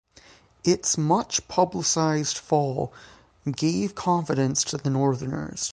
Its 0.63 0.97
much 0.97 1.47
publicized 1.47 2.35
fall 2.35 2.91
gave 3.55 3.93
confidence 3.93 4.63
to 4.63 4.75
the 4.77 4.89
Northerners. 4.89 5.69